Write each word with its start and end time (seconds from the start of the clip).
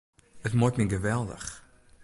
It 0.47 0.53
muoit 0.59 0.77
my 0.77 0.87
geweldich. 0.93 1.47